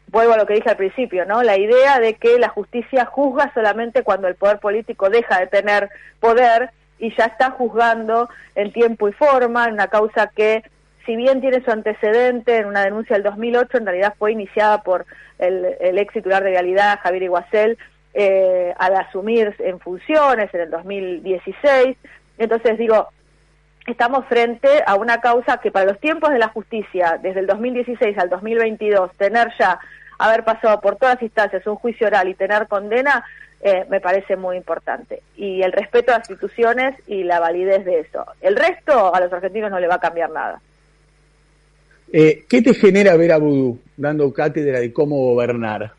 vuelvo 0.08 0.34
a 0.34 0.36
lo 0.36 0.46
que 0.46 0.54
dije 0.54 0.70
al 0.70 0.76
principio, 0.76 1.24
¿no? 1.24 1.42
La 1.42 1.58
idea 1.58 1.98
de 1.98 2.14
que 2.14 2.38
la 2.38 2.48
justicia 2.48 3.06
juzga 3.06 3.52
solamente 3.54 4.02
cuando 4.02 4.28
el 4.28 4.36
poder 4.36 4.58
político 4.58 5.08
deja 5.08 5.40
de 5.40 5.46
tener 5.46 5.88
poder 6.20 6.70
y 6.98 7.14
ya 7.16 7.24
está 7.24 7.50
juzgando 7.50 8.28
en 8.54 8.72
tiempo 8.72 9.08
y 9.08 9.12
forma 9.12 9.66
en 9.66 9.72
una 9.72 9.88
causa 9.88 10.28
que 10.28 10.62
si 11.04 11.16
bien 11.16 11.40
tiene 11.40 11.64
su 11.64 11.70
antecedente 11.70 12.58
en 12.58 12.66
una 12.66 12.84
denuncia 12.84 13.16
del 13.16 13.24
2008, 13.24 13.78
en 13.78 13.86
realidad 13.86 14.14
fue 14.18 14.32
iniciada 14.32 14.82
por 14.82 15.06
el, 15.38 15.98
ex 15.98 16.12
titular 16.12 16.44
de 16.44 16.50
realidad, 16.50 17.00
Javier 17.02 17.24
Iguacel, 17.24 17.78
eh, 18.14 18.74
al 18.78 18.96
asumir 18.96 19.54
en 19.58 19.80
funciones 19.80 20.52
en 20.54 20.60
el 20.60 20.70
2016. 20.70 21.96
Entonces 22.38 22.78
digo, 22.78 23.08
estamos 23.86 24.26
frente 24.26 24.68
a 24.86 24.94
una 24.96 25.20
causa 25.20 25.58
que 25.58 25.70
para 25.70 25.86
los 25.86 26.00
tiempos 26.00 26.30
de 26.30 26.38
la 26.38 26.48
justicia, 26.48 27.18
desde 27.22 27.40
el 27.40 27.46
2016 27.46 28.16
al 28.18 28.28
2022, 28.28 29.12
tener 29.16 29.48
ya 29.58 29.78
haber 30.18 30.44
pasado 30.44 30.80
por 30.80 30.96
todas 30.96 31.20
instancias 31.22 31.66
un 31.66 31.76
juicio 31.76 32.06
oral 32.06 32.28
y 32.28 32.34
tener 32.34 32.68
condena, 32.68 33.24
eh, 33.60 33.86
me 33.88 34.00
parece 34.00 34.36
muy 34.36 34.56
importante. 34.56 35.22
Y 35.36 35.62
el 35.62 35.72
respeto 35.72 36.12
a 36.12 36.18
las 36.18 36.30
instituciones 36.30 36.96
y 37.06 37.24
la 37.24 37.40
validez 37.40 37.84
de 37.84 38.00
eso. 38.00 38.24
El 38.40 38.56
resto 38.56 39.14
a 39.14 39.20
los 39.20 39.32
argentinos 39.32 39.70
no 39.70 39.80
le 39.80 39.88
va 39.88 39.96
a 39.96 40.00
cambiar 40.00 40.30
nada. 40.30 40.60
Eh, 42.12 42.44
¿Qué 42.48 42.60
te 42.60 42.74
genera 42.74 43.16
ver 43.16 43.32
a 43.32 43.38
Vudú 43.38 43.78
dando 43.96 44.32
cátedra 44.32 44.80
de 44.80 44.92
cómo 44.92 45.16
gobernar 45.16 45.92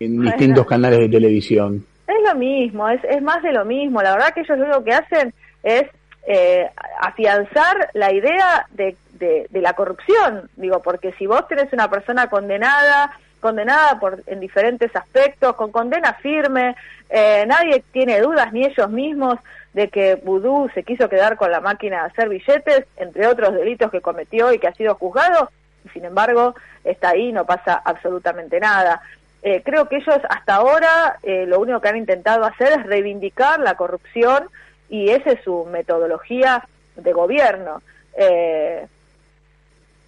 en 0.00 0.20
distintos 0.20 0.66
canales 0.66 0.98
de 1.00 1.08
televisión? 1.08 1.84
Es 2.06 2.32
lo 2.32 2.38
mismo, 2.38 2.88
es, 2.88 3.02
es 3.04 3.22
más 3.22 3.42
de 3.42 3.52
lo 3.52 3.64
mismo. 3.64 4.02
La 4.02 4.12
verdad 4.12 4.32
que 4.34 4.40
ellos 4.40 4.58
lo 4.58 4.64
único 4.64 4.84
que 4.84 4.92
hacen 4.92 5.34
es 5.62 5.84
eh, 6.26 6.68
afianzar 7.00 7.90
la 7.94 8.12
idea 8.12 8.66
de, 8.70 8.96
de, 9.14 9.46
de, 9.50 9.60
la 9.60 9.72
corrupción. 9.74 10.48
Digo, 10.56 10.80
porque 10.82 11.12
si 11.12 11.26
vos 11.26 11.46
tenés 11.48 11.72
una 11.72 11.88
persona 11.88 12.28
condenada 12.28 13.12
condenada 13.40 14.00
por, 14.00 14.22
en 14.26 14.40
diferentes 14.40 14.94
aspectos, 14.96 15.54
con 15.54 15.70
condena 15.70 16.14
firme, 16.14 16.74
eh, 17.08 17.44
nadie 17.46 17.84
tiene 17.92 18.20
dudas, 18.20 18.52
ni 18.52 18.64
ellos 18.64 18.90
mismos, 18.90 19.38
de 19.72 19.88
que 19.88 20.16
Vudú 20.16 20.68
se 20.74 20.82
quiso 20.82 21.08
quedar 21.08 21.36
con 21.36 21.50
la 21.50 21.60
máquina 21.60 22.00
de 22.00 22.06
hacer 22.08 22.28
billetes, 22.28 22.86
entre 22.96 23.26
otros 23.26 23.54
delitos 23.54 23.90
que 23.90 24.00
cometió 24.00 24.52
y 24.52 24.58
que 24.58 24.68
ha 24.68 24.74
sido 24.74 24.94
juzgado, 24.94 25.50
y 25.84 25.88
sin 25.90 26.04
embargo 26.04 26.54
está 26.82 27.10
ahí, 27.10 27.30
no 27.30 27.44
pasa 27.44 27.82
absolutamente 27.84 28.58
nada. 28.58 29.00
Eh, 29.42 29.62
creo 29.64 29.88
que 29.88 29.96
ellos 29.96 30.16
hasta 30.28 30.54
ahora 30.54 31.18
eh, 31.22 31.46
lo 31.46 31.60
único 31.60 31.80
que 31.80 31.88
han 31.88 31.96
intentado 31.96 32.44
hacer 32.44 32.72
es 32.72 32.86
reivindicar 32.86 33.60
la 33.60 33.76
corrupción 33.76 34.48
y 34.88 35.10
esa 35.10 35.32
es 35.32 35.44
su 35.44 35.64
metodología 35.66 36.66
de 36.96 37.12
gobierno. 37.12 37.82
Eh, 38.16 38.86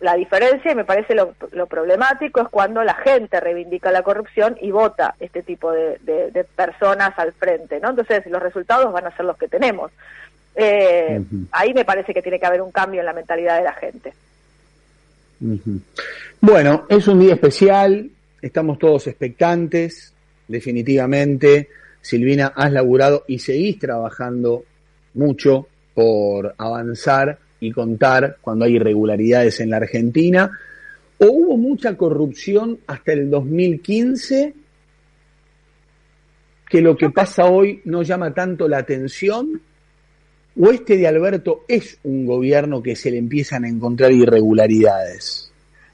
la 0.00 0.14
diferencia, 0.14 0.70
y 0.70 0.76
me 0.76 0.84
parece 0.84 1.14
lo, 1.14 1.66
problemático, 1.66 2.40
es 2.40 2.48
cuando 2.48 2.84
la 2.84 2.94
gente 2.94 3.40
reivindica 3.40 3.90
la 3.90 4.02
corrupción 4.02 4.56
y 4.60 4.70
vota 4.70 5.16
este 5.18 5.42
tipo 5.42 5.72
de, 5.72 6.46
personas 6.54 7.18
al 7.18 7.32
frente, 7.32 7.80
¿no? 7.80 7.90
Entonces, 7.90 8.24
los 8.26 8.40
resultados 8.40 8.92
van 8.92 9.06
a 9.06 9.16
ser 9.16 9.24
los 9.24 9.36
que 9.36 9.48
tenemos. 9.48 9.90
Eh, 10.54 11.20
ahí 11.50 11.74
me 11.74 11.84
parece 11.84 12.14
que 12.14 12.22
tiene 12.22 12.38
que 12.38 12.46
haber 12.46 12.62
un 12.62 12.70
cambio 12.70 13.00
en 13.00 13.06
la 13.06 13.12
mentalidad 13.12 13.58
de 13.58 13.64
la 13.64 13.72
gente. 13.72 14.12
Bueno, 16.40 16.86
es 16.88 17.08
un 17.08 17.18
día 17.18 17.34
especial, 17.34 18.10
estamos 18.42 18.78
todos 18.78 19.06
expectantes, 19.06 20.12
definitivamente. 20.46 21.68
Silvina, 22.00 22.52
has 22.54 22.72
laburado 22.72 23.24
y 23.26 23.38
seguís 23.38 23.78
trabajando 23.78 24.64
mucho 25.14 25.66
por 25.94 26.54
avanzar 26.56 27.38
y 27.60 27.72
contar 27.72 28.38
cuando 28.40 28.64
hay 28.64 28.76
irregularidades 28.76 29.60
en 29.60 29.70
la 29.70 29.78
Argentina? 29.78 30.50
¿O 31.18 31.26
hubo 31.26 31.56
mucha 31.56 31.96
corrupción 31.96 32.78
hasta 32.86 33.12
el 33.12 33.28
2015 33.28 34.54
que 36.68 36.80
lo 36.80 36.96
que 36.96 37.10
pasa 37.10 37.46
hoy 37.46 37.80
no 37.84 38.02
llama 38.02 38.32
tanto 38.32 38.68
la 38.68 38.78
atención? 38.78 39.60
¿O 40.60 40.70
este 40.70 40.96
de 40.96 41.08
Alberto 41.08 41.64
es 41.66 41.98
un 42.04 42.26
gobierno 42.26 42.82
que 42.82 42.94
se 42.94 43.10
le 43.10 43.18
empiezan 43.18 43.64
a 43.64 43.68
encontrar 43.68 44.12
irregularidades? 44.12 45.47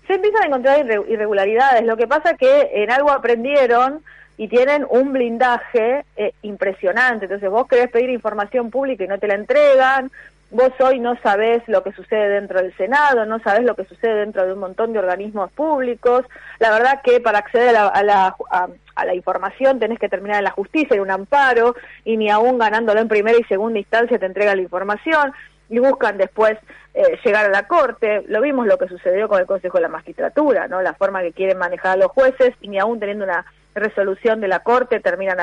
Se 0.07 0.15
empiezan 0.15 0.43
a 0.43 0.47
encontrar 0.47 0.87
irregularidades. 1.09 1.85
Lo 1.85 1.97
que 1.97 2.07
pasa 2.07 2.35
que 2.35 2.71
en 2.75 2.91
algo 2.91 3.11
aprendieron 3.11 4.03
y 4.37 4.49
tienen 4.49 4.87
un 4.89 5.13
blindaje 5.13 6.05
eh, 6.17 6.33
impresionante. 6.43 7.27
Entonces 7.27 7.51
vos 7.51 7.69
querés 7.69 7.91
pedir 7.91 8.11
información 8.11 8.71
pública 8.71 9.05
y 9.05 9.09
no 9.09 9.19
te 9.19 9.29
la 9.29 9.35
entregan, 9.35 10.11
vos 10.51 10.73
hoy 10.81 11.01
no 11.01 11.17
sabés 11.23 11.63
lo 11.67 11.83
que 11.83 11.93
sucede 11.93 12.29
dentro 12.29 12.61
del 12.61 12.77
Senado, 12.77 13.27
no 13.27 13.39
sabés 13.41 13.65
lo 13.65 13.75
que 13.75 13.85
sucede 13.85 14.15
dentro 14.15 14.47
de 14.47 14.53
un 14.53 14.61
montón 14.61 14.93
de 14.93 14.99
organismos 14.99 15.51
públicos. 15.53 16.25
La 16.59 16.71
verdad 16.71 17.01
que 17.03 17.21
para 17.21 17.39
acceder 17.39 17.77
a 17.77 18.03
la, 18.03 18.37
a 18.51 19.05
la, 19.05 19.15
información 19.15 19.79
tenés 19.79 19.99
que 19.99 20.09
terminar 20.09 20.39
en 20.39 20.45
la 20.45 20.51
justicia, 20.51 20.95
en 20.95 21.03
un 21.03 21.11
amparo, 21.11 21.75
y 22.05 22.17
ni 22.17 22.31
aún 22.31 22.59
ganándolo 22.59 23.01
en 23.01 23.09
primera 23.09 23.39
y 23.39 23.45
segunda 23.45 23.79
instancia 23.79 24.19
te 24.19 24.27
entrega 24.27 24.55
la 24.55 24.63
información 24.63 25.33
y 25.69 25.79
buscan 25.79 26.19
después 26.19 26.59
eh, 26.95 27.19
llegar 27.25 27.47
a 27.47 27.51
la 27.51 27.67
corte. 27.67 28.25
Lo 28.29 28.41
vimos 28.41 28.67
lo 28.67 28.79
que 28.79 28.89
sucedió 28.89 29.29
con 29.29 29.41
el 29.41 29.47
Consejo 29.47 29.79
de 29.79 29.83
la 29.83 29.89
Magistratura, 29.89 30.69
¿no? 30.69 30.83
La 30.83 30.95
forma 30.95 31.23
que 31.23 31.33
quieren 31.33 31.59
manejar 31.59 31.93
a 31.93 31.97
los 31.97 32.13
jueces 32.13 32.55
y 32.61 32.69
ni 32.69 32.79
aún 32.79 33.01
teniendo 33.01 33.25
una 33.25 33.45
resolución 33.75 34.41
de 34.41 34.49
la 34.49 34.61
Corte 34.61 35.01
terminan, 35.01 35.39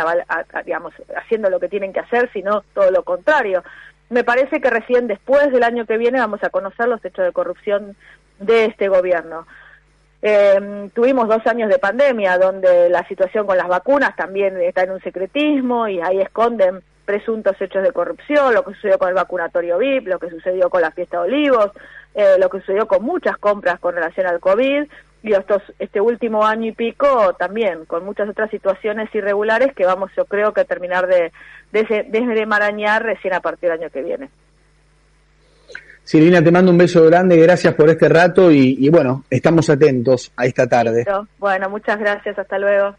digamos, 0.66 0.94
haciendo 1.18 1.50
lo 1.50 1.60
que 1.60 1.68
tienen 1.68 1.92
que 1.92 2.00
hacer, 2.00 2.30
sino 2.32 2.62
todo 2.74 2.90
lo 2.92 3.04
contrario. 3.04 3.64
Me 4.10 4.24
parece 4.24 4.62
que 4.62 4.70
recién 4.70 5.08
después 5.08 5.52
del 5.52 5.64
año 5.64 5.86
que 5.86 5.98
viene 5.98 6.20
vamos 6.20 6.44
a 6.44 6.50
conocer 6.50 6.88
los 6.88 7.04
hechos 7.04 7.26
de 7.26 7.32
corrupción 7.32 7.96
de 8.40 8.66
este 8.66 8.88
gobierno. 8.88 9.46
Eh, 10.22 10.90
tuvimos 10.94 11.28
dos 11.28 11.46
años 11.48 11.70
de 11.70 11.80
pandemia 11.80 12.38
donde 12.38 12.90
la 12.90 13.06
situación 13.08 13.48
con 13.48 13.58
las 13.58 13.68
vacunas 13.68 14.16
también 14.16 14.56
está 14.62 14.84
en 14.84 14.92
un 14.92 15.02
secretismo 15.02 15.88
y 15.88 16.00
ahí 16.00 16.22
esconden 16.22 16.84
presuntos 17.12 17.58
hechos 17.60 17.84
de 17.84 17.92
corrupción, 17.92 18.54
lo 18.54 18.64
que 18.64 18.74
sucedió 18.74 18.98
con 18.98 19.10
el 19.10 19.16
vacunatorio 19.16 19.78
VIP, 19.78 20.08
lo 20.08 20.18
que 20.18 20.30
sucedió 20.30 20.70
con 20.70 20.82
la 20.82 20.92
fiesta 20.92 21.18
de 21.18 21.24
olivos, 21.24 21.72
eh, 22.16 22.38
lo 22.40 22.50
que 22.50 22.60
sucedió 22.60 22.88
con 22.88 23.04
muchas 23.04 23.36
compras 23.36 23.82
con 23.82 23.96
relación 23.96 24.28
al 24.28 24.40
COVID 24.40 24.86
y 25.24 25.34
estos, 25.34 25.62
este 25.78 26.00
último 26.00 26.46
año 26.46 26.68
y 26.68 26.72
pico 26.72 27.36
también 27.38 27.84
con 27.84 28.06
muchas 28.06 28.30
otras 28.30 28.50
situaciones 28.50 29.14
irregulares 29.14 29.76
que 29.76 29.86
vamos 29.86 30.10
yo 30.16 30.24
creo 30.24 30.54
que 30.54 30.64
terminar 30.64 31.06
de, 31.08 31.34
de, 31.74 31.84
de 31.84 33.00
recién 33.00 33.34
a 33.34 33.42
partir 33.42 33.70
del 33.70 33.82
año 33.82 33.90
que 33.90 34.04
viene. 34.04 34.30
Silvina, 36.06 36.42
te 36.42 36.50
mando 36.50 36.72
un 36.72 36.78
beso 36.78 37.06
grande, 37.06 37.36
gracias 37.36 37.74
por 37.74 37.90
este 37.90 38.08
rato 38.08 38.50
y, 38.50 38.78
y 38.80 38.90
bueno, 38.90 39.26
estamos 39.30 39.70
atentos 39.70 40.32
a 40.38 40.46
esta 40.46 40.66
tarde. 40.66 41.06
Bueno, 41.38 41.70
muchas 41.70 42.00
gracias, 42.00 42.40
hasta 42.40 42.58
luego. 42.58 42.96